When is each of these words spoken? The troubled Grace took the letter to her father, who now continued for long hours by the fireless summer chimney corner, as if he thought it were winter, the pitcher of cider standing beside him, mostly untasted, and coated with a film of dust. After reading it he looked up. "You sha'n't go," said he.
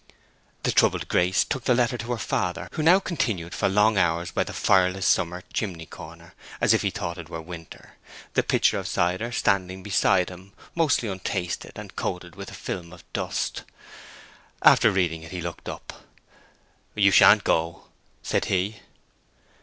The 0.63 0.71
troubled 0.71 1.07
Grace 1.09 1.43
took 1.43 1.65
the 1.65 1.75
letter 1.75 1.95
to 1.95 2.11
her 2.11 2.17
father, 2.17 2.69
who 2.71 2.81
now 2.81 2.99
continued 2.99 3.53
for 3.53 3.69
long 3.69 3.99
hours 3.99 4.31
by 4.31 4.43
the 4.43 4.51
fireless 4.51 5.05
summer 5.05 5.43
chimney 5.53 5.85
corner, 5.85 6.33
as 6.59 6.73
if 6.73 6.81
he 6.81 6.89
thought 6.89 7.19
it 7.19 7.29
were 7.29 7.39
winter, 7.39 7.93
the 8.33 8.41
pitcher 8.41 8.79
of 8.79 8.87
cider 8.87 9.31
standing 9.31 9.83
beside 9.83 10.29
him, 10.29 10.53
mostly 10.73 11.07
untasted, 11.07 11.73
and 11.75 11.95
coated 11.95 12.35
with 12.35 12.49
a 12.49 12.55
film 12.55 12.91
of 12.91 13.03
dust. 13.13 13.61
After 14.63 14.89
reading 14.89 15.21
it 15.21 15.29
he 15.31 15.39
looked 15.39 15.69
up. 15.69 16.03
"You 16.95 17.11
sha'n't 17.11 17.43
go," 17.43 17.83
said 18.23 18.45
he. 18.45 18.77